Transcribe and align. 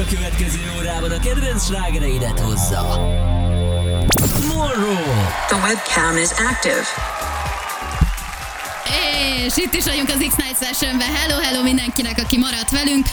A 0.00 0.04
következő 0.08 0.58
órában 0.78 1.10
a 1.10 1.18
kedvenc 1.18 1.64
slágereidet 1.64 2.40
hozza. 2.40 2.82
Morrow. 4.46 5.04
The 5.48 5.56
webcam 5.62 6.16
is 6.16 6.28
active. 6.30 6.84
És 9.46 9.56
itt 9.56 9.74
is 9.74 9.84
vagyunk 9.84 10.08
az 10.08 10.26
X-Night 10.28 10.58
Sessionben. 10.62 11.14
Hello, 11.14 11.40
hello 11.40 11.62
mindenkinek, 11.62 12.18
aki 12.18 12.38
maradt 12.38 12.70
velünk. 12.70 13.06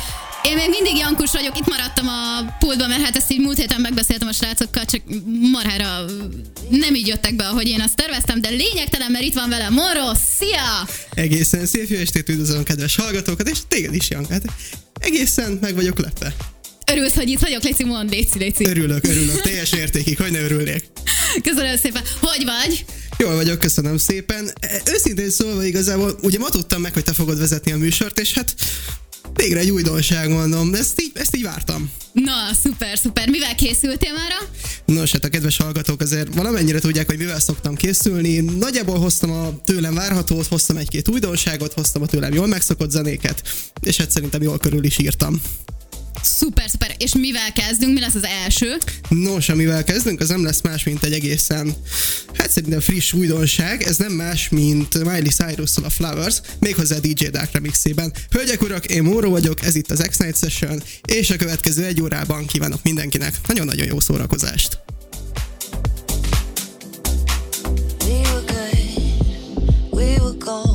Én 0.44 0.56
még 0.56 0.70
mindig 0.70 0.98
Jankus 0.98 1.32
vagyok, 1.32 1.58
itt 1.58 1.68
maradtam 1.68 2.08
a 2.08 2.56
pultban, 2.60 2.90
mert 2.90 3.02
hát 3.02 3.16
ezt 3.16 3.32
így 3.32 3.40
múlt 3.40 3.58
héten 3.58 3.82
megbeszéltem 3.82 4.28
a 4.28 4.32
srácokkal, 4.32 4.86
csak 4.86 5.02
marhára 5.52 6.06
nem 6.70 6.96
így 6.96 7.08
jöttek 7.08 7.36
be, 7.36 7.48
ahogy 7.48 7.68
én 7.68 7.82
azt 7.82 7.96
terveztem, 7.96 8.42
de 8.42 8.50
lényegtelen, 8.50 9.12
mert 9.12 9.24
itt 9.24 9.34
van 9.34 9.50
velem 9.50 9.74
Moro, 9.74 10.12
szia! 10.38 10.88
Egészen 11.14 11.66
szép 11.66 11.90
jó 11.90 11.98
estét 11.98 12.30
üdvözlöm 12.30 12.64
kedves 12.64 12.96
hallgatókat, 12.96 13.50
és 13.50 13.58
téged 13.68 13.96
is, 13.96 14.10
Janka. 14.10 14.34
Hát 14.34 14.44
egészen 15.00 15.58
meg 15.62 15.76
vagyok 15.76 16.00
lepve. 16.00 16.34
Örülsz, 16.92 17.14
hogy 17.14 17.30
itt 17.30 17.40
vagyok, 17.40 17.64
Léci, 17.64 17.84
mondd, 17.84 18.10
léci, 18.10 18.38
léci. 18.38 18.66
Örülök, 18.66 19.08
örülök, 19.08 19.42
teljes 19.42 19.72
értékig, 19.72 20.18
hogy 20.18 20.32
ne 20.32 20.40
örülnék. 20.40 20.84
Köszönöm 21.44 21.78
szépen. 21.78 22.02
Hogy 22.20 22.44
vagy? 22.46 22.86
Jól 23.18 23.36
vagyok, 23.36 23.60
köszönöm 23.60 23.98
szépen. 23.98 24.54
Őszintén 24.94 25.30
szólva 25.30 25.64
igazából, 25.64 26.18
ugye 26.22 26.40
ma 26.40 26.50
tudtam 26.50 26.82
meg, 26.82 26.94
hogy 26.94 27.04
te 27.04 27.14
fogod 27.14 27.40
vezetni 27.40 27.72
a 27.72 27.78
műsort, 27.78 28.20
és 28.20 28.34
hát 28.34 28.56
végre 29.34 29.60
egy 29.60 29.70
újdonság 29.70 30.30
mondom, 30.30 30.74
ezt 30.74 31.02
így, 31.02 31.12
ezt 31.14 31.36
így 31.36 31.44
vártam. 31.44 31.92
Na, 32.12 32.34
szuper, 32.64 32.98
szuper. 32.98 33.30
Mivel 33.30 33.56
készültél 33.56 34.14
már? 34.14 34.50
Nos, 34.86 35.12
hát 35.12 35.26
a 35.26 35.30
kedves 35.30 35.58
hallgatók 35.58 36.02
azért 36.02 36.36
valamennyire 36.36 36.80
tudják, 36.80 37.06
hogy 37.06 37.18
mivel 37.18 37.40
szoktam 37.40 37.76
készülni. 37.76 38.40
Nagyjából 38.40 39.00
hoztam 39.00 39.32
a 39.32 39.62
tőlem 39.66 39.94
várhatót, 39.94 40.48
hoztam 40.48 40.78
egy-két 40.78 41.10
újdonságot, 41.10 41.74
hoztam 41.74 42.02
a 42.02 42.06
tőlem 42.06 42.34
jól 42.34 42.48
megszokott 42.48 42.92
zenéket, 42.92 43.42
és 43.82 43.98
hát 43.98 44.12
szerintem 44.12 44.42
jól 44.42 44.58
körül 44.58 44.84
is 44.84 44.98
írtam. 44.98 45.42
Szuper, 46.22 46.70
szuper. 46.70 46.96
És 46.98 47.16
mivel 47.16 47.52
kezdünk? 47.54 47.94
Mi 47.94 48.00
lesz 48.00 48.16
az 48.16 48.24
első? 48.24 48.78
Nos, 49.10 49.50
amivel 49.50 49.84
kezdünk, 49.84 50.20
az 50.20 50.30
nem 50.30 50.44
lesz 50.44 50.62
más, 50.62 50.84
mint 50.84 51.04
egy 51.04 51.14
egészen, 51.14 51.76
hát 52.34 52.52
szerintem 52.52 52.80
friss 52.80 53.14
újdonság. 53.14 53.84
Ez 53.84 53.98
nem 53.98 54.12
más, 54.12 54.50
mint 54.50 55.04
Miley 55.04 55.30
cyrus 55.30 55.78
a 55.84 55.90
Flowers, 55.90 56.42
méghozzá 56.60 56.98
DJ 56.98 57.28
Dark 57.28 57.52
remixében. 57.52 58.14
Hölgyek, 58.30 58.62
urak, 58.62 58.86
én 58.86 59.04
Móró 59.04 59.30
vagyok, 59.30 59.66
ez 59.66 59.76
itt 59.76 59.92
az 59.92 60.06
X-Night 60.10 60.38
Session, 60.38 60.84
és 61.06 61.30
a 61.30 61.36
következő 61.36 61.86
egy 61.86 62.02
órában 62.02 62.46
kívánok 62.46 62.84
mindenkinek 62.84 63.34
nagyon-nagyon 63.48 63.88
jó 63.88 64.00
szórakozást. 64.00 64.80
We 68.06 68.20
were 68.20 68.44
good, 68.48 69.92
we 69.92 70.04
were 70.04 70.36
gold. 70.38 70.71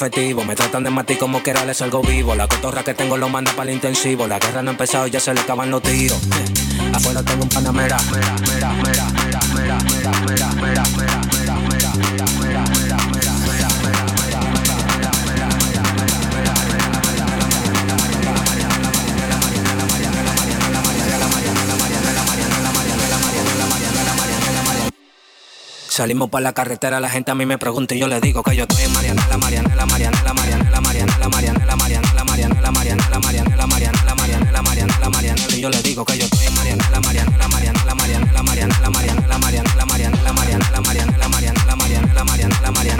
Me 0.00 0.56
tratan 0.56 0.82
de 0.82 0.88
matar 0.88 1.18
como 1.18 1.42
que 1.42 1.50
era 1.50 1.66
les 1.66 1.82
algo 1.82 2.00
vivo. 2.00 2.34
La 2.34 2.48
cotorra 2.48 2.82
que 2.82 2.94
tengo 2.94 3.18
lo 3.18 3.28
manda 3.28 3.52
para 3.52 3.68
el 3.68 3.74
intensivo. 3.74 4.26
La 4.26 4.38
guerra 4.38 4.62
no 4.62 4.70
ha 4.70 4.72
empezado 4.72 5.06
y 5.06 5.10
ya 5.10 5.20
se 5.20 5.34
le 5.34 5.40
acaban 5.40 5.70
los 5.70 5.82
tiros. 5.82 6.18
Eh, 6.22 6.90
afuera 6.94 7.22
tengo 7.22 7.42
un 7.42 7.50
panamera. 7.50 7.98
mera, 8.10 8.34
mera, 8.48 8.72
mera, 8.82 9.10
mera, 9.12 9.38
mera, 9.54 9.78
mera, 10.24 10.52
mera, 10.54 10.82
mera. 10.96 11.39
Salimos 25.90 26.30
por 26.30 26.40
la 26.40 26.52
carretera, 26.52 27.00
la 27.00 27.10
gente 27.10 27.32
a 27.32 27.34
mí 27.34 27.44
me 27.46 27.58
pregunta 27.58 27.96
y 27.96 27.98
yo 27.98 28.06
le 28.06 28.20
digo 28.20 28.44
que 28.44 28.54
yo 28.54 28.62
estoy 28.62 28.84
en 28.84 28.92
Marianela, 28.92 29.36
Marianela, 29.36 29.86
Marianela, 29.86 30.32
Marianela, 30.32 30.80
Marianela, 30.80 31.28
Marianela, 31.28 31.76
Marianela, 31.76 32.24
Marianela, 32.24 32.70
Marianela, 32.70 33.18
Marianela, 33.18 33.66
Marianela, 33.66 34.14
Marianela, 34.14 34.62
Marianela, 34.62 35.10
Marianela, 35.10 35.56
y 35.56 35.60
yo 35.60 35.68
le 35.68 35.82
digo 35.82 36.04
que 36.04 36.16
yo 36.16 36.26
estoy 36.26 36.46
en 36.46 36.54
Marianela, 36.54 37.00
Marianela, 37.00 37.48
Marianela, 37.48 37.94
Marianela, 37.96 38.42
Marianela, 38.44 38.88
Marianela, 38.88 39.38
Marianela, 39.40 39.84
Marianela, 39.84 40.32
Marianela, 40.32 40.80
Marianela, 40.80 41.74
Marianela, 41.74 42.24
Marianela, 42.24 42.70
Marianela, 42.70 42.99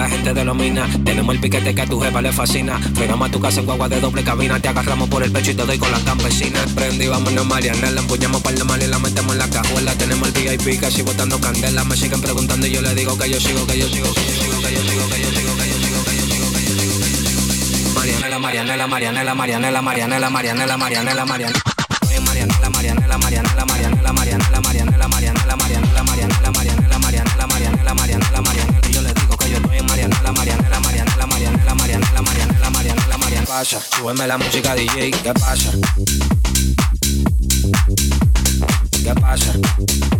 la 0.00 0.08
la 0.08 0.08
gente 0.08 0.32
de 0.32 0.44
minas. 0.54 0.88
Tenemos 1.04 1.34
el 1.34 1.40
piquete 1.40 1.74
que 1.74 1.82
a 1.82 1.86
tu 1.86 2.00
jefa 2.00 2.22
le 2.22 2.32
fascina. 2.32 2.78
Frenamos 2.94 3.28
a 3.28 3.30
tu 3.30 3.38
casa 3.38 3.60
en 3.60 3.66
guagua 3.66 3.88
de 3.88 4.00
doble 4.00 4.24
cabina. 4.24 4.58
Te 4.58 4.68
agarramos 4.68 5.08
por 5.10 5.22
el 5.22 5.30
pecho 5.30 5.50
y 5.50 5.54
te 5.54 5.64
doy 5.66 5.78
con 5.78 5.90
las 5.90 6.00
campesinas. 6.00 6.72
Prendí, 6.72 7.06
vámonos, 7.06 7.46
Mariana. 7.46 7.90
La 7.90 8.00
empuñamos 8.00 8.40
para 8.42 8.56
la 8.56 8.64
mal 8.64 8.82
y 8.82 8.86
la 8.86 8.98
metemos 8.98 9.32
en 9.32 9.38
la 9.38 9.50
cajuela. 9.50 9.92
Tenemos 9.96 10.28
el 10.28 10.34
VIP 10.34 10.80
casi 10.80 11.02
botando 11.02 11.38
candela. 11.38 11.84
Me 11.84 11.96
siguen 11.96 12.20
preguntando 12.22 12.66
y 12.66 12.72
yo 12.72 12.80
le 12.80 12.94
digo 12.94 13.16
que 13.18 13.28
yo 13.28 13.38
sigo, 13.40 13.66
que 13.66 13.78
yo 13.78 13.88
sigo, 13.88 14.12
que 14.14 14.20
yo 14.22 14.32
sigo, 14.32 14.62
que 14.62 14.72
yo 14.72 14.82
sigo, 14.82 15.08
que 15.08 15.20
yo 15.20 15.30
sigo, 15.30 15.56
que 15.56 15.68
yo 15.68 15.78
sigo, 15.78 16.04
que 16.04 16.16
yo 16.16 16.26
sigo, 16.26 16.52
que 16.52 16.64
yo 16.64 16.76
sigo, 16.76 17.00
que 17.02 17.10
yo 17.10 17.28
sigo. 17.28 18.00
Marianela, 18.00 18.38
Marianela, 18.38 18.86
Marianela, 18.86 19.34
Marianela, 19.34 19.82
Marianela, 19.82 20.30
Marianela, 20.30 20.78
Marianela, 20.78 21.26
Marianela, 21.26 21.26
Marianela, 21.26 22.70
Marianela, 22.70 23.18
súbeme 34.00 34.26
la 34.26 34.38
música 34.38 34.74
DJ, 34.74 35.10
¿qué 35.10 35.34
pasa? 35.34 35.70
¿Qué 39.04 39.14
pasa? 39.20 40.19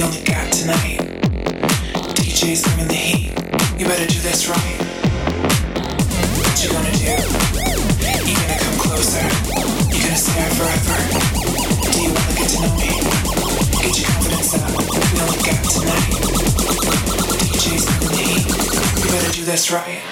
We 0.00 0.06
only 0.06 0.22
got 0.22 0.50
tonight. 0.50 0.96
DJ's 2.16 2.62
bringing 2.64 2.88
the 2.88 2.94
heat. 2.94 3.32
You 3.78 3.84
better 3.84 4.06
do 4.06 4.18
this 4.20 4.48
right. 4.48 4.80
What 6.40 6.56
you 6.64 6.72
gonna 6.72 6.90
do? 6.96 7.20
You 8.24 8.34
gonna 8.34 8.58
come 8.64 8.78
closer? 8.80 9.20
You 9.92 10.00
gonna 10.00 10.16
stare 10.16 10.48
forever? 10.56 10.96
Do 11.92 12.00
you 12.00 12.14
wanna 12.16 12.32
get 12.32 12.48
to 12.48 12.62
know 12.64 12.72
me? 12.80 12.96
Get 13.76 14.00
your 14.00 14.08
confidence 14.08 14.54
up. 14.56 14.72
We 15.12 15.20
only 15.20 15.36
got 15.44 15.68
tonight. 15.68 16.16
DJ's 17.52 17.84
bringing 17.84 18.08
the 18.08 18.24
heat. 18.24 19.04
You 19.04 19.10
better 19.12 19.32
do 19.32 19.44
this 19.44 19.70
right. 19.70 19.84
Right? 19.84 20.09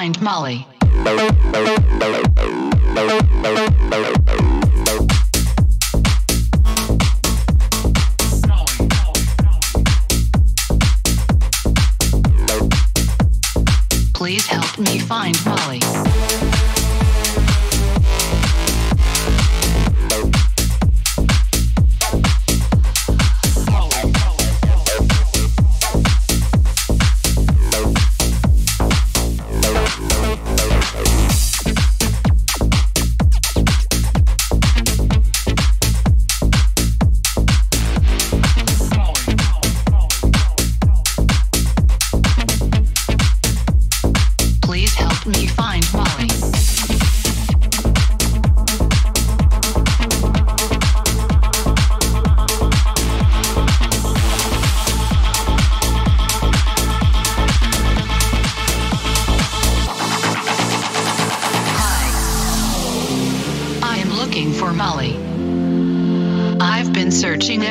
Find 0.00 0.18
Molly. 0.22 0.69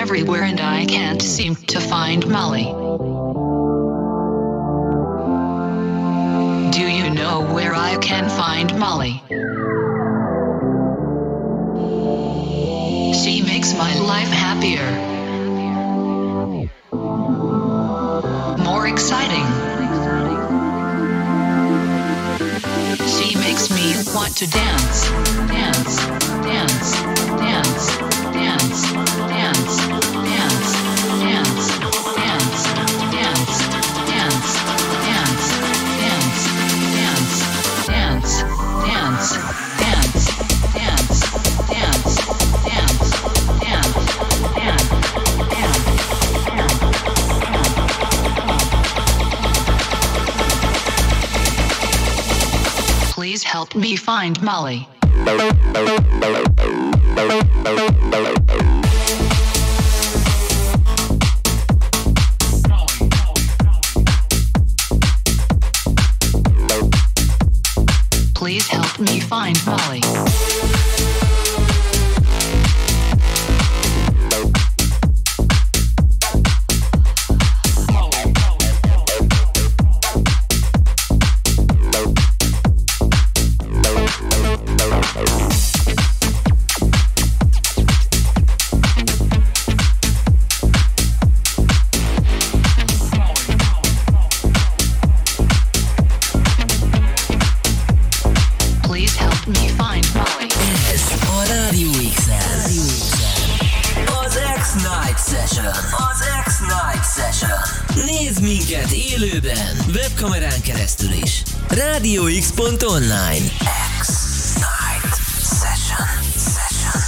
Everywhere 0.09 0.41
and 0.41 0.59
I 0.59 0.85
can't 0.87 1.21
seem 1.21 1.53
webkamerán 110.09 110.61
keresztül 110.61 111.11
is. 111.23 111.41
RádioX.online 111.67 113.45
X-Night 113.99 115.15
Session. 115.41 116.07
Session. 116.33 117.01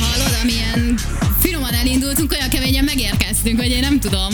Hallod, 0.00 0.38
amilyen 0.42 0.98
finoman 1.40 1.74
elindultunk, 1.74 2.32
olyan 2.32 2.48
keményen 2.48 2.84
megérkeztünk, 2.84 3.58
vagy 3.58 3.70
én 3.70 3.80
nem 3.80 4.00
tudom. 4.00 4.28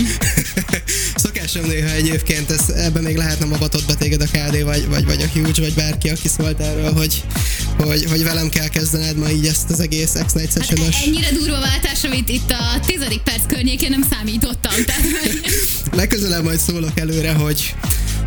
Szokásom 1.24 1.64
néha 1.64 1.90
egyébként, 1.90 2.50
ez, 2.50 2.68
ebben 2.68 3.03
még 3.03 3.16
lehetne 3.16 3.55
avatott 3.55 3.87
be 3.87 3.94
téged 3.94 4.20
a 4.20 4.27
KD, 4.27 4.64
vagy, 4.64 4.88
vagy, 4.88 5.05
vagy 5.05 5.22
a 5.22 5.38
Huge, 5.38 5.61
vagy 5.61 5.74
bárki, 5.74 6.09
aki 6.09 6.29
szólt 6.29 6.61
erről, 6.61 6.92
hogy, 6.92 7.22
hogy, 7.79 8.05
hogy 8.05 8.23
velem 8.23 8.49
kell 8.49 8.69
kezdened 8.69 9.17
ma 9.17 9.31
így 9.31 9.47
ezt 9.47 9.71
az 9.71 9.81
egész 9.81 10.13
X-Night 10.27 10.53
Hát 10.53 10.67
session 10.67 10.93
ennyire 11.05 11.33
durva 11.33 11.61
váltás, 11.61 12.05
amit 12.05 12.29
itt 12.29 12.51
a 12.51 12.81
tizedik 12.87 13.21
perc 13.21 13.47
környékén 13.47 13.91
nem 13.91 14.05
számítottam. 14.11 14.73
Tehát, 14.87 15.03
Legközelebb 15.93 16.45
majd 16.45 16.59
szólok 16.59 16.99
előre, 17.01 17.33
hogy 17.33 17.75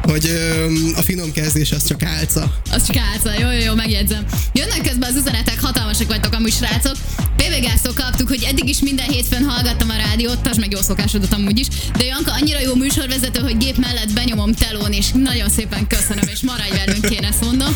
hogy 0.02 0.26
öm, 0.26 0.94
a 0.96 1.02
finom 1.02 1.32
kezdés 1.32 1.72
az 1.72 1.88
csak 1.88 2.04
álca. 2.04 2.62
az 2.72 2.86
csak 2.86 2.96
álca. 2.98 3.42
Jó, 3.42 3.52
jó, 3.52 3.60
jó, 3.66 3.74
megjegyzem. 3.76 4.26
Jönnek 4.54 4.82
közben 4.82 5.10
az 5.10 5.16
üzenetek, 5.16 5.60
hatalmasak 5.62 6.08
vagytok 6.08 6.34
amúgy 6.34 6.54
srácok. 6.54 6.96
PVG-sztól 7.38 7.94
kaptuk, 7.94 8.28
hogy 8.28 8.44
eddig 8.44 8.70
is 8.70 8.80
minden 8.80 9.10
hétfőn 9.10 9.44
hallgattam 9.44 9.90
a 9.90 9.96
rádiót, 9.96 10.40
tas 10.40 10.58
meg 10.58 10.72
jó 10.72 10.82
szokásodat 10.82 11.34
amúgy 11.34 11.60
is, 11.60 11.68
de 11.98 12.06
Janka 12.06 12.32
annyira 12.32 12.60
jó 12.60 12.76
műsorvezető, 12.76 13.40
hogy 13.40 13.58
gép 13.58 13.78
mellett 13.78 14.14
benyomom 14.14 14.54
telón, 14.54 14.92
és 14.92 15.06
nagyon 15.14 15.50
szépen 15.50 15.88
köszönöm, 15.88 16.28
és 16.28 16.40
maradj 16.42 16.86
velünk, 16.86 17.10
én 17.10 17.24
ezt 17.24 17.42
mondom. 17.42 17.76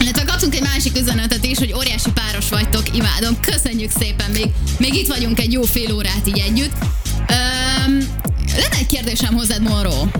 Illetve 0.00 0.24
kaptunk 0.24 0.54
egy 0.54 0.62
másik 0.62 0.96
üzenetet 0.96 1.44
is, 1.44 1.58
hogy 1.58 1.72
óriási 1.72 2.10
páros 2.10 2.48
vagytok, 2.48 2.96
imádom, 2.96 3.40
köszönjük 3.40 3.90
szépen, 3.98 4.30
még, 4.30 4.46
még 4.78 4.94
itt 4.94 5.06
vagyunk 5.06 5.40
egy 5.40 5.52
jó 5.52 5.62
fél 5.62 5.94
órát 5.94 6.26
így 6.26 6.38
együtt. 6.38 6.72
Öm, 7.28 8.08
lenne 8.56 8.76
egy 8.78 8.86
kérdésem 8.86 9.34
hozzád, 9.34 9.62
Moró. 9.62 10.10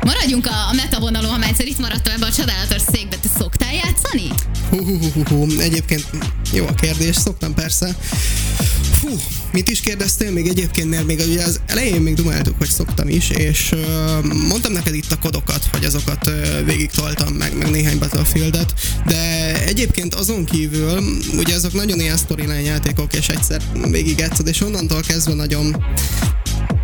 Maradjunk 0.00 0.46
a, 0.46 0.68
a 0.68 0.72
meta 0.72 1.00
vonalon, 1.00 1.30
ha 1.30 1.38
már 1.38 1.48
egyszer 1.48 1.66
itt 1.66 1.78
maradtam 1.78 2.12
ebbe 2.12 2.26
a 2.26 2.32
csodálatos 2.32 2.82
székbe, 2.92 3.16
te 3.16 3.28
szoktál 3.38 3.74
játszani? 3.74 4.28
Hú. 4.72 5.46
Egyébként 5.58 6.06
jó 6.52 6.66
a 6.66 6.74
kérdés, 6.74 7.16
szoktam 7.16 7.54
persze. 7.54 7.96
Hú, 9.00 9.08
mit 9.52 9.68
is 9.68 9.80
kérdeztél 9.80 10.30
még 10.30 10.46
egyébként, 10.46 10.90
mert 10.90 11.06
még 11.06 11.22
ugye 11.28 11.42
az 11.42 11.60
elején 11.66 12.00
még 12.00 12.14
dumáltuk, 12.14 12.54
hogy 12.58 12.68
szoktam 12.68 13.08
is, 13.08 13.30
és 13.30 13.72
uh, 13.72 14.24
mondtam 14.48 14.72
neked 14.72 14.94
itt 14.94 15.12
a 15.12 15.18
kodokat, 15.18 15.68
hogy 15.72 15.84
azokat 15.84 16.26
uh, 16.26 16.64
végig 16.64 16.90
toltam 16.90 17.34
meg, 17.34 17.56
meg 17.56 17.70
néhány 17.70 17.98
Battlefieldet, 17.98 18.74
de 19.06 19.54
egyébként 19.64 20.14
azon 20.14 20.44
kívül, 20.44 21.02
ugye 21.36 21.54
azok 21.54 21.72
nagyon 21.72 22.00
ilyen 22.00 22.16
storyline 22.16 22.60
játékok, 22.60 23.14
és 23.14 23.28
egyszer 23.28 23.62
végig 23.90 24.18
játszod, 24.18 24.46
és 24.46 24.60
onnantól 24.60 25.00
kezdve 25.00 25.34
nagyon 25.34 25.84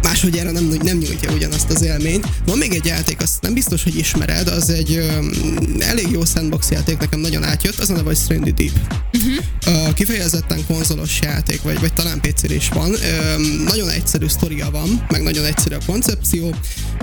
másodjára 0.03 0.51
nem, 0.51 0.65
nem 0.83 0.97
nyújtja 0.97 1.33
ugyanazt 1.33 1.71
az 1.71 1.83
élményt. 1.83 2.27
Van 2.47 2.59
még 2.59 2.73
egy 2.73 2.85
játék, 2.85 3.23
azt 3.23 3.41
nem 3.41 3.55
biztos, 3.55 3.83
hogy 3.83 3.97
ismered, 3.97 4.49
az 4.49 4.71
egy 4.71 4.91
um, 5.19 5.31
elég 5.79 6.07
jó 6.11 6.25
sandbox 6.25 6.71
játék, 6.71 6.99
nekem 6.99 7.21
nagyon 7.21 7.45
átjött, 7.45 7.79
az 7.79 7.91
a 7.91 7.93
neve, 7.93 8.05
hogy 8.05 8.17
Stranded 8.17 8.55
Deep. 8.55 8.73
Uh-huh. 9.13 9.87
Uh, 9.87 9.95
kifejezetten 9.95 10.67
konzolos 10.67 11.19
játék, 11.21 11.63
vagy, 11.63 11.81
vagy 11.81 11.93
talán 11.93 12.21
pc 12.21 12.43
is 12.43 12.69
van. 12.69 12.91
Um, 12.91 13.63
nagyon 13.65 13.89
egyszerű 13.89 14.27
sztoria 14.29 14.71
van, 14.71 15.07
meg 15.09 15.23
nagyon 15.23 15.45
egyszerű 15.45 15.75
a 15.75 15.85
koncepció. 15.87 16.55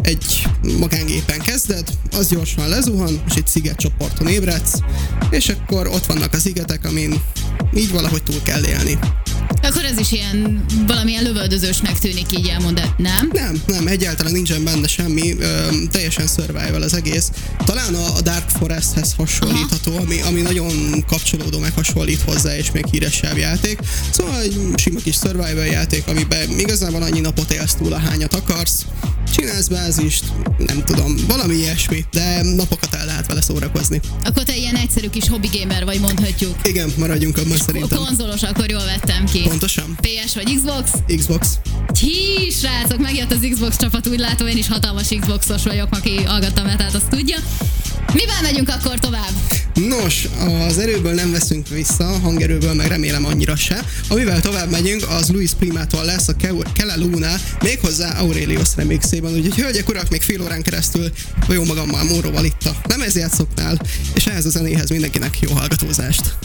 Egy 0.01 0.47
magángépen 0.79 1.39
kezded, 1.39 1.87
az 2.11 2.27
gyorsan 2.29 2.69
lezuhan, 2.69 3.21
és 3.27 3.35
egy 3.35 3.47
sziget 3.47 3.77
csoporton 3.77 4.27
ébredsz, 4.27 4.79
és 5.29 5.49
akkor 5.49 5.87
ott 5.87 6.05
vannak 6.05 6.33
az 6.33 6.41
szigetek, 6.41 6.85
amin 6.85 7.21
így 7.75 7.91
valahogy 7.91 8.23
túl 8.23 8.41
kell 8.43 8.65
élni. 8.65 8.99
Akkor 9.65 9.85
ez 9.85 9.97
is 9.99 10.11
ilyen 10.11 10.65
valamilyen 10.87 11.23
lövöldözősnek 11.23 11.99
tűnik 11.99 12.31
így 12.37 12.47
elmondat, 12.47 12.97
nem? 12.97 13.29
Nem, 13.33 13.61
nem, 13.67 13.87
egyáltalán 13.87 14.31
nincsen 14.31 14.63
benne 14.63 14.87
semmi, 14.87 15.35
ö, 15.39 15.67
teljesen 15.91 16.27
survival 16.27 16.81
az 16.81 16.93
egész. 16.93 17.31
Talán 17.65 17.95
a, 17.95 18.21
Dark 18.21 18.49
Foresthez 18.49 19.13
hasonlítható, 19.17 19.97
ami, 19.97 20.21
ami 20.21 20.41
nagyon 20.41 21.03
kapcsolódó 21.07 21.59
meg 21.59 21.73
hasonlít 21.73 22.21
hozzá, 22.21 22.57
és 22.57 22.71
még 22.71 22.85
híresebb 22.91 23.37
játék. 23.37 23.79
Szóval 24.11 24.41
egy 24.41 24.59
sima 24.75 24.99
kis 24.99 25.15
survival 25.15 25.65
játék, 25.65 26.07
amiben 26.07 26.59
igazából 26.59 27.01
annyi 27.01 27.19
napot 27.19 27.51
élsz 27.51 27.73
túl, 27.73 27.93
ahányat 27.93 28.33
akarsz. 28.33 28.85
Csinálsz 29.35 29.67
bázist, 29.67 30.23
nem 30.57 30.83
tudom, 30.83 31.15
valami 31.27 31.55
ilyesmi, 31.55 32.05
de 32.11 32.43
napokat 32.43 32.93
el 32.93 33.05
lehet 33.05 33.27
vele 33.27 33.41
szórakozni. 33.41 33.99
Akkor 34.23 34.43
te 34.43 34.55
ilyen 34.55 34.75
egyszerű 34.75 35.09
kis 35.09 35.29
hobby 35.29 35.49
gamer 35.53 35.85
vagy 35.85 35.99
mondhatjuk. 35.99 36.55
Igen, 36.63 36.93
maradjunk 36.97 37.37
abban 37.37 37.57
szerintem. 37.57 37.97
Konzolos, 37.97 38.43
akkor 38.43 38.69
jól 38.69 38.85
vettem 38.85 39.25
ki. 39.25 39.43
Pontosan. 39.55 39.97
PS 40.01 40.35
vagy 40.35 40.55
Xbox? 40.55 40.91
Xbox. 41.17 41.47
Hí, 41.99 42.49
srácok, 42.49 42.99
megjött 42.99 43.31
az 43.31 43.47
Xbox 43.51 43.77
csapat, 43.77 44.07
úgy 44.07 44.19
látom, 44.19 44.47
én 44.47 44.57
is 44.57 44.67
hatalmas 44.67 45.07
Xboxos 45.19 45.63
vagyok, 45.63 45.87
aki 45.91 46.23
hallgattam 46.23 46.67
el, 46.67 46.75
tehát 46.75 46.93
azt 46.93 47.07
tudja. 47.07 47.37
Mivel 48.13 48.41
megyünk 48.41 48.69
akkor 48.69 48.99
tovább? 48.99 49.31
Nos, 49.73 50.27
az 50.67 50.77
erőből 50.77 51.13
nem 51.13 51.31
veszünk 51.31 51.67
vissza, 51.67 52.07
a 52.07 52.19
hangerőből 52.19 52.73
meg 52.73 52.87
remélem 52.87 53.25
annyira 53.25 53.55
se. 53.55 53.85
Amivel 54.07 54.41
tovább 54.41 54.71
megyünk, 54.71 55.09
az 55.09 55.29
Luis 55.29 55.51
Primától 55.59 56.05
lesz 56.05 56.27
a 56.27 56.35
Ke- 56.35 56.71
Kele 56.73 56.95
Luna, 56.95 57.35
méghozzá 57.61 58.19
Aurelius 58.19 58.69
remixében, 58.75 59.33
úgyhogy 59.33 59.55
hölgyek, 59.55 59.89
urak, 59.89 60.09
még 60.09 60.21
fél 60.21 60.41
órán 60.41 60.61
keresztül 60.61 61.11
jó 61.49 61.63
magammal 61.63 62.03
Móróval 62.03 62.45
itt 62.45 62.63
a 62.63 62.75
lemezjátszoknál, 62.83 63.81
és 64.13 64.25
ehhez 64.25 64.45
a 64.45 64.49
zenéhez 64.49 64.89
mindenkinek 64.89 65.39
jó 65.39 65.51
hallgatózást. 65.51 66.35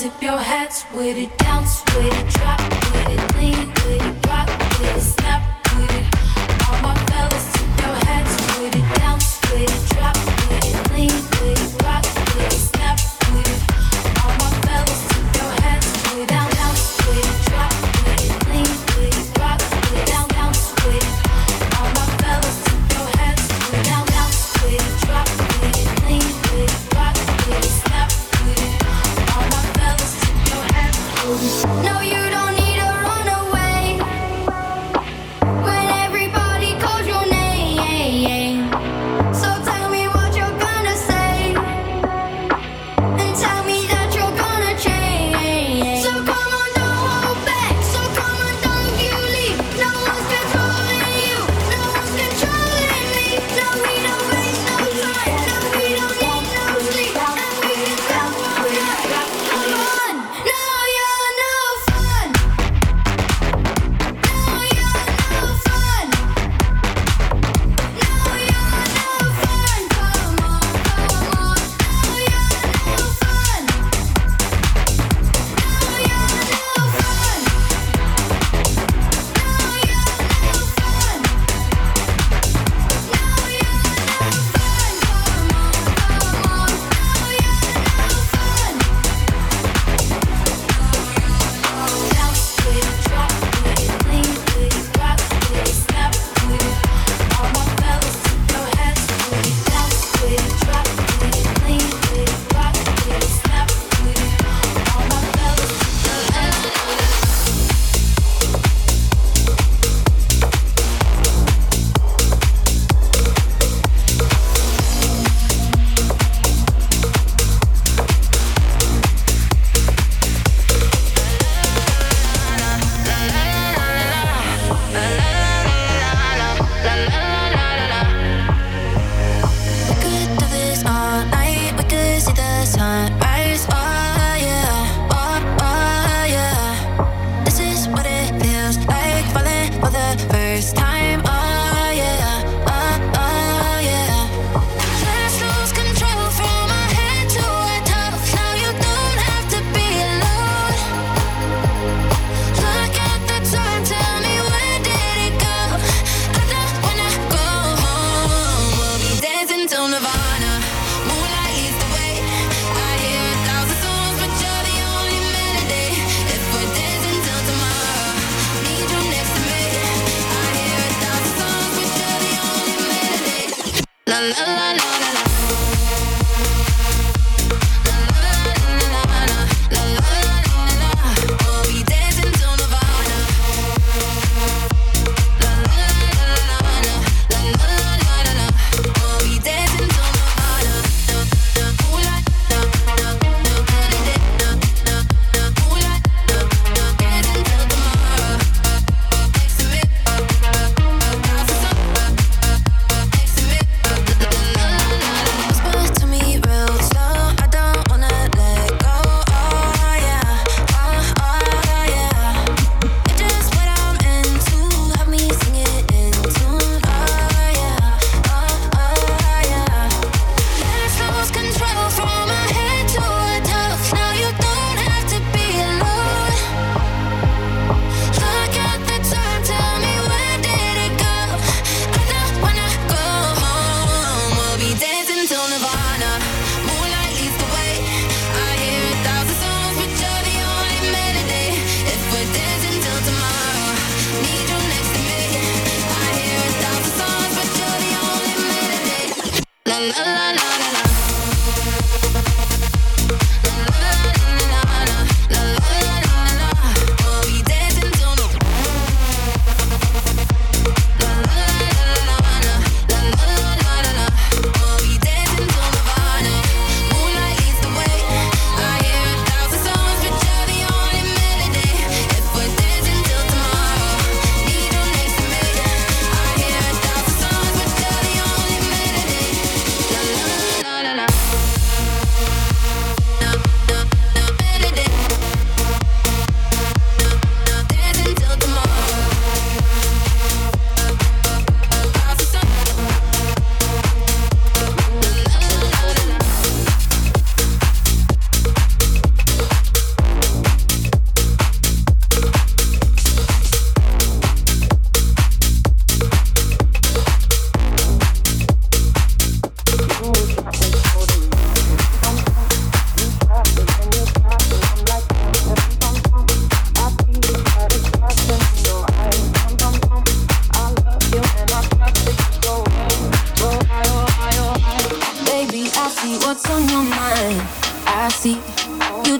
Tip 0.00 0.22
your 0.22 0.38
hats 0.38 0.86
with 0.94 1.18
it, 1.18 1.28
bounce 1.36 1.84
with 1.94 2.06
it, 2.06 2.28
drop 2.32 2.58
with 2.58 3.08
it, 3.10 3.36
lean. 3.36 3.79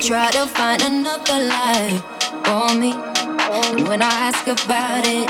Try 0.00 0.30
to 0.30 0.46
find 0.46 0.80
another 0.82 1.38
life 1.44 2.02
for 2.44 2.74
me. 2.74 2.92
When 3.86 4.00
I 4.00 4.12
ask 4.28 4.46
about 4.46 5.04
it, 5.04 5.28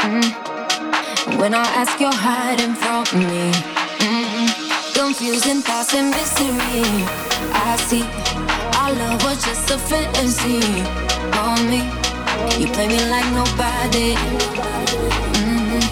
mm, 0.00 1.38
when 1.38 1.52
I 1.52 1.62
ask, 1.76 2.00
you're 2.00 2.10
hiding 2.10 2.74
from 2.74 3.04
me. 3.20 3.52
Mm, 4.00 4.48
confusing 4.94 5.60
thoughts 5.60 5.92
and 5.92 6.10
mystery. 6.10 7.04
I 7.52 7.76
see 7.88 8.04
our 8.80 8.92
love 8.92 9.22
was 9.24 9.44
just 9.44 9.70
a 9.70 9.76
fantasy 9.76 10.62
for 11.36 11.56
me. 11.68 11.84
You 12.58 12.72
play 12.72 12.88
me 12.88 13.00
like 13.12 13.28
nobody. 13.36 14.16
Mm, 15.36 15.84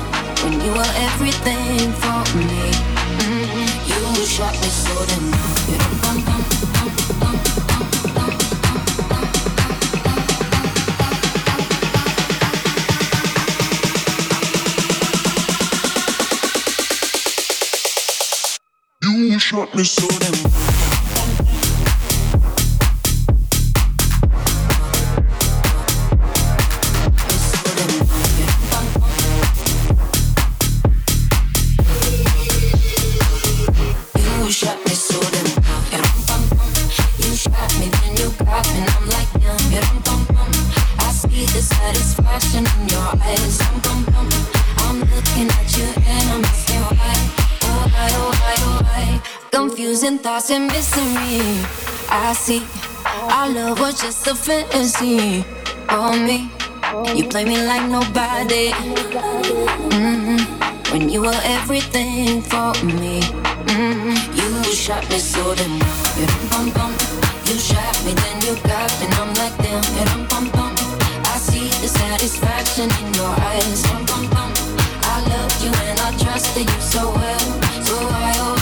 when 0.43 0.53
you 0.65 0.73
were 0.73 0.95
everything 1.09 1.93
for 2.01 2.23
me. 2.39 2.65
Mm, 3.21 4.19
you 4.19 4.27
shot 4.27 4.55
me 4.55 4.69
so 4.69 5.05
damn. 5.07 5.35
Shot 19.45 19.75
me 19.75 19.85
so 19.85 20.09
damn. 20.21 20.94
See 52.45 52.63
our 53.33 53.49
love 53.49 53.81
was 53.81 53.99
just 54.03 54.27
a 54.27 54.35
fantasy 54.35 55.43
for 55.89 56.13
me. 56.13 56.51
You 57.17 57.25
play 57.27 57.45
me 57.47 57.57
like 57.65 57.89
nobody. 57.89 58.69
Mhm. 59.89 60.41
When 60.93 61.09
you 61.09 61.23
were 61.23 61.41
everything 61.57 62.43
for 62.43 62.73
me. 62.85 63.23
Mhm. 63.73 64.13
You 64.37 64.75
shot 64.75 65.09
me 65.09 65.19
so 65.19 65.55
damn. 65.55 65.73
You. 66.21 66.27
You 67.49 67.57
shot 67.59 67.97
me, 68.05 68.13
then 68.13 68.37
you 68.47 68.55
got 68.69 68.91
me, 69.01 69.07
and 69.07 69.15
I'm 69.21 69.31
like 69.41 69.57
damn. 69.65 69.85
You. 69.97 70.07
I 71.33 71.37
see 71.49 71.69
the 71.83 71.89
satisfaction 71.89 72.89
in 73.01 73.15
your 73.21 73.35
eyes. 73.51 73.81
I 75.13 75.17
loved 75.33 75.59
you 75.65 75.73
and 75.89 75.99
I 76.07 76.11
trusted 76.23 76.69
you 76.75 76.81
so 76.95 77.03
well. 77.19 77.47
So 77.87 77.95
why 78.13 78.54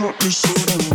hurt 0.00 0.24
me 0.24 0.30
so 0.30 0.89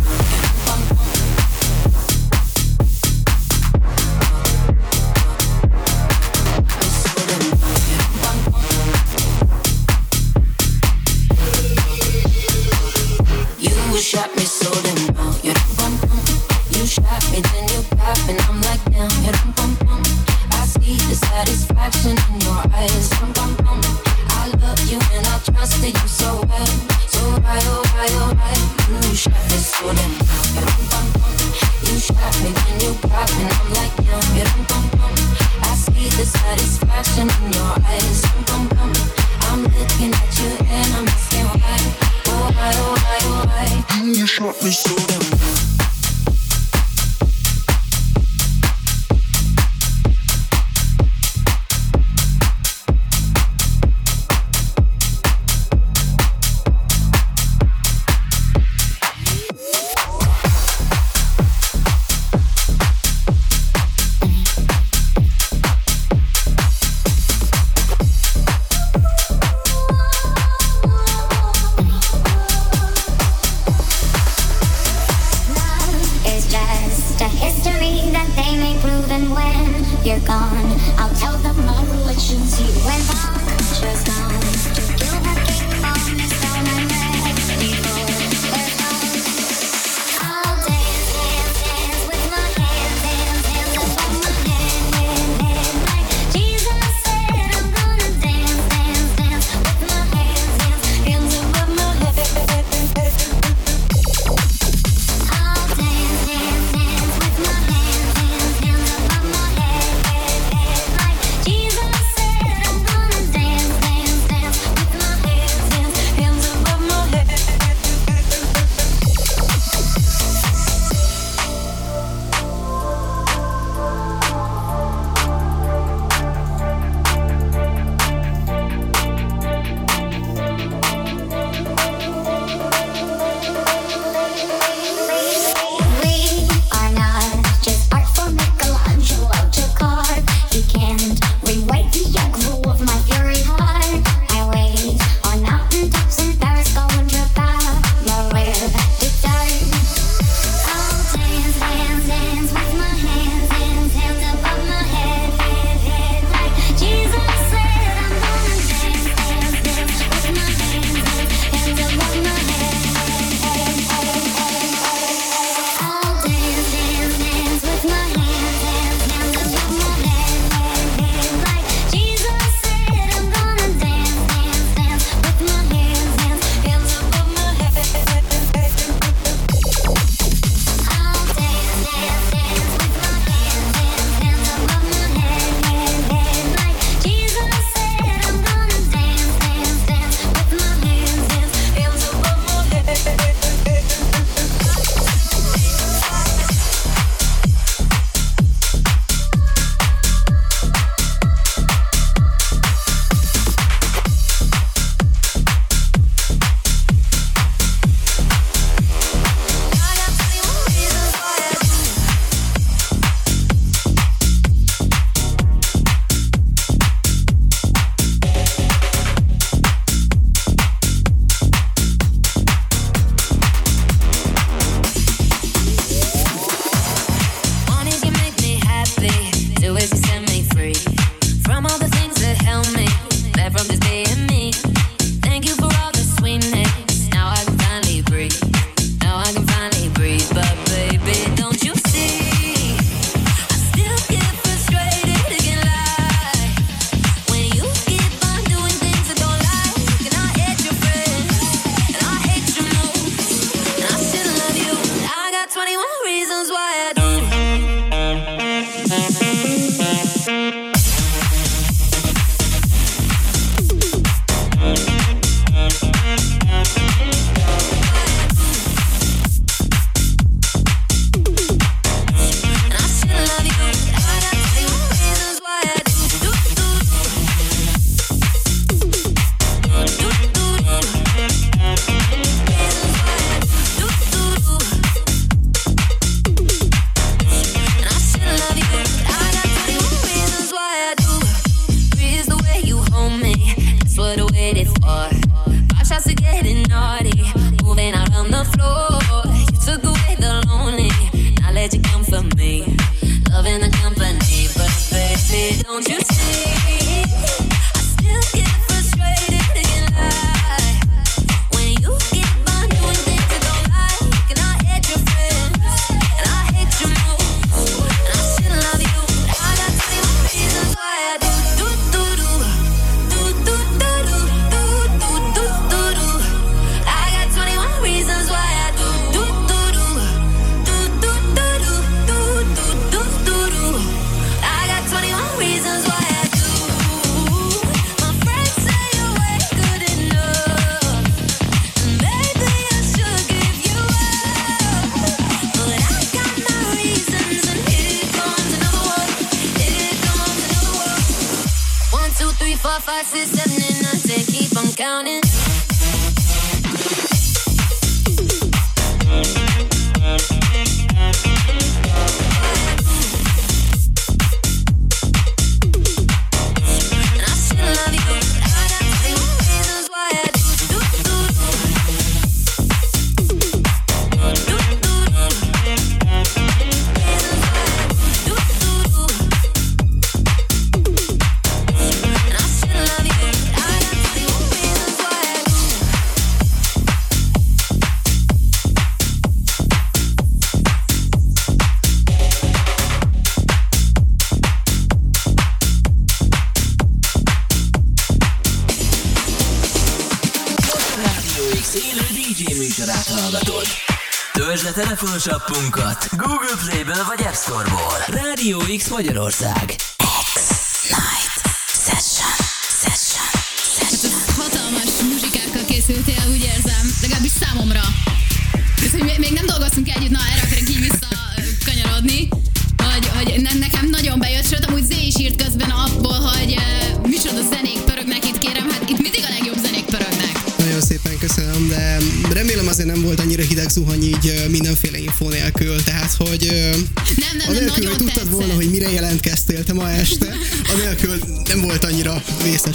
Magyarország. 408.95 409.84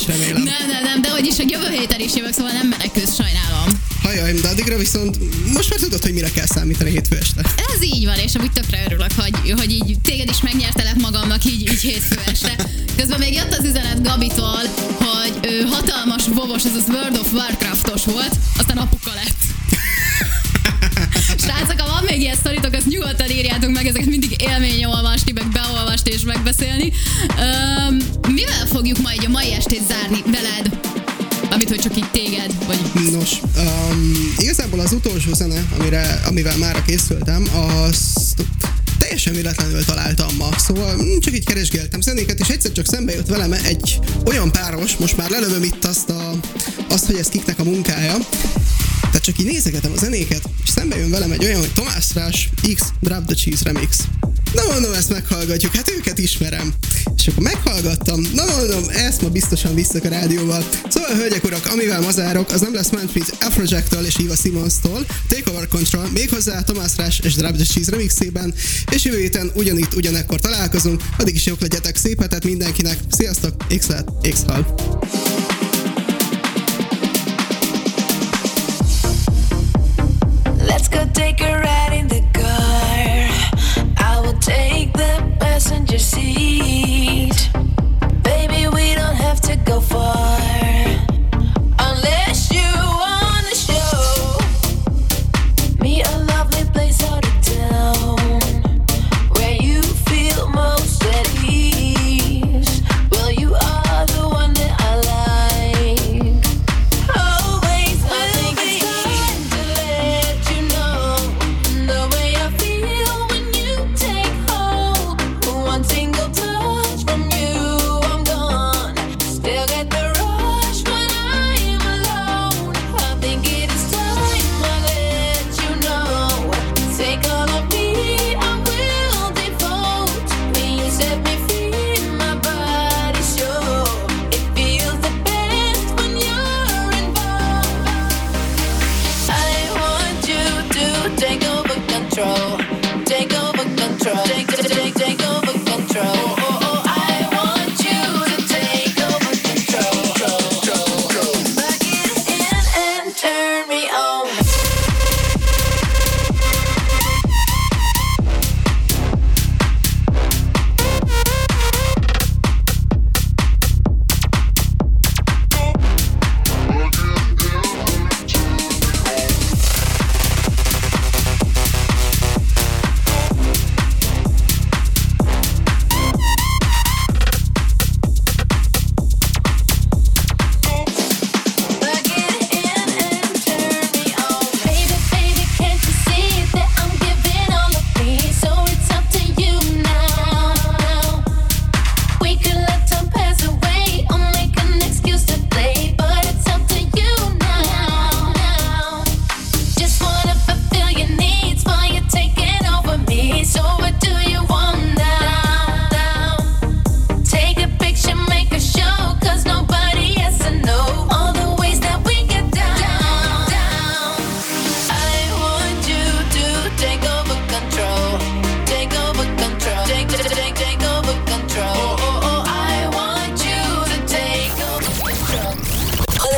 Vészes, 0.07 0.21
remélem. 0.21 0.43
Nem, 0.43 0.69
nem, 0.69 0.83
nem, 0.83 1.03
de 1.03 1.11
hogy 1.11 1.27
is 1.27 1.39
a 1.39 1.43
jövő 1.47 1.69
héten 1.71 2.01
is 2.01 2.15
jövök, 2.15 2.33
szóval 2.33 2.53
nem 2.53 2.69
menekülsz, 2.69 3.15
sajnálom. 3.15 3.69
Hajaj, 4.03 4.33
de 4.33 4.49
addigra 4.49 4.77
viszont 4.77 5.19
most 5.55 5.71
már 5.71 5.79
tudod, 5.79 6.03
hogy 6.03 6.13
mire 6.13 6.31
kell 6.31 6.47
számítani 6.47 6.91
hétfő 6.91 7.17
este. 7.17 7.41
Ez 7.75 7.83
így 7.83 8.05
van, 8.05 8.19
és 8.19 8.35
amúgy 8.35 8.53
tökre 8.53 8.83
örülök, 8.87 9.13
hogy, 9.17 9.55
hogy 9.59 9.71
így 9.71 10.01
téged 10.03 10.29
is 10.31 10.41
megnyertelek 10.41 10.97
magamnak 10.97 11.45
így, 11.45 11.61
így 11.61 11.81
hétfő 11.81 12.19
este. 12.27 12.69
Közben 12.97 13.19
még 13.19 13.35
jött 13.35 13.57
az 13.59 13.65
üzenet 13.65 14.03
Gabitól, 14.03 14.63
hogy 14.99 15.33
ő 15.43 15.63
hatalmas 15.71 16.25
vovos, 16.35 16.65
ez 16.65 16.75
az 16.75 16.85
World 16.89 17.17
of 17.17 17.33
Warcraftos 17.33 18.05
volt, 18.05 18.35
aztán 18.59 18.77
apuka 18.77 19.11
lett. 19.15 19.39
Srácok, 21.45 21.81
ha 21.81 21.93
van 21.93 22.05
még 22.05 22.21
ilyen 22.21 22.37
sztoritok, 22.37 22.75
azt 22.75 22.87
nyugodtan 22.87 23.31
írjátok 23.31 23.71
meg, 23.71 23.87
ezeket 23.87 24.09
mindig 24.09 24.43
élmény 24.43 24.85
olvasni, 24.85 25.33
meg 25.33 25.49
és 26.21 26.27
megbeszélni. 26.27 26.93
Öm, 27.39 27.97
mivel 28.33 28.67
fogjuk 28.67 28.99
ma 28.99 29.13
így 29.13 29.25
a 29.27 29.29
mai 29.29 29.53
estét 29.53 29.83
zárni 29.89 30.23
veled? 30.25 30.81
Amit, 31.51 31.69
hogy 31.69 31.79
csak 31.79 31.97
így 31.97 32.11
téged, 32.11 32.67
vagy 32.67 32.79
Nos, 33.13 33.31
um, 33.57 34.35
igazából 34.37 34.81
az 34.81 34.93
utolsó 34.93 35.33
zene, 35.35 35.65
amire, 35.79 36.21
amivel 36.27 36.57
már 36.57 36.83
készültem, 36.85 37.49
azt 37.55 38.45
teljesen 38.99 39.33
véletlenül 39.33 39.85
találtam 39.85 40.37
ma, 40.37 40.49
szóval 40.59 41.19
csak 41.21 41.35
így 41.35 41.45
keresgéltem 41.45 42.01
zenéket, 42.01 42.39
és 42.41 42.49
egyszer 42.49 42.73
csak 42.73 42.87
szembe 42.87 43.13
jött 43.13 43.27
velem 43.27 43.53
egy 43.53 43.99
olyan 44.25 44.53
páros, 44.53 44.97
most 44.97 45.17
már 45.17 45.31
lelövöm 45.31 45.63
itt 45.63 45.85
azt, 45.85 46.11
a, 46.11 46.31
azt 46.89 47.07
hogy 47.07 47.17
ez 47.17 47.29
kiknek 47.29 47.59
a 47.59 47.65
munkája, 47.65 48.17
tehát 49.01 49.23
csak 49.23 49.39
így 49.39 49.47
nézegetem 49.47 49.93
a 49.97 49.99
zenéket, 49.99 50.43
és 50.65 50.71
szembe 50.71 50.97
jön 50.97 51.11
velem 51.11 51.33
egy 51.33 51.45
olyan, 51.45 51.59
hogy 51.59 51.73
Tomás 51.73 52.15
Rás 52.15 52.49
X 52.75 52.83
Drop 53.01 53.25
the 53.27 53.35
Cheese 53.35 53.65
Remix. 53.65 53.99
Na 54.55 54.63
mondom, 54.73 54.93
ezt 54.93 55.09
meghallgatjuk, 55.11 55.75
hát 55.75 55.91
őket 55.91 56.19
ismerem. 56.19 56.75
És 57.17 57.27
akkor 57.27 57.43
meghallgattam, 57.43 58.21
na 58.35 58.45
mondom, 58.45 58.85
ezt 58.89 59.23
ma 59.23 59.29
biztosan 59.29 59.75
visszak 59.75 60.05
a 60.05 60.09
rádióval. 60.09 60.65
Szóval, 60.89 61.15
hölgyek, 61.15 61.45
urak, 61.45 61.67
amivel 61.73 62.01
mazárok, 62.01 62.51
az 62.51 62.61
nem 62.61 62.75
lesz 62.75 62.91
mint 62.91 63.37
Afrojack-től 63.41 64.05
és 64.05 64.15
Eva 64.15 64.35
Simons-tól, 64.35 65.07
Takeover 65.29 65.69
Control, 65.69 66.09
méghozzá 66.13 66.61
Tomás 66.61 66.97
Rás 66.97 67.21
és 67.23 67.35
Drop 67.35 67.55
the 67.55 67.65
Cheese 67.65 67.91
remixében, 67.91 68.55
és 68.91 69.05
jövő 69.05 69.19
héten 69.19 69.51
ugyanitt, 69.55 69.95
ugyanekkor 69.95 70.41
találkozunk, 70.41 71.03
addig 71.19 71.35
is 71.35 71.47
jók 71.47 71.61
legyetek, 71.61 71.97
szép 71.97 72.21
hetet 72.21 72.45
mindenkinek, 72.45 72.99
sziasztok, 73.11 73.55
x 73.79 73.87
x 74.31 74.43
hal. 74.47 74.75
Let's 80.67 80.89
go 80.91 81.70
see. 86.11 86.80